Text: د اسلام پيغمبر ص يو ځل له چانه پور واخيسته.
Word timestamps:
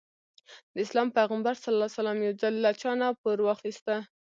د 0.73 0.75
اسلام 0.85 1.07
پيغمبر 1.17 1.53
ص 1.63 1.65
يو 2.27 2.31
ځل 2.41 2.53
له 2.65 2.71
چانه 2.81 3.07
پور 3.21 3.37
واخيسته. 3.43 3.95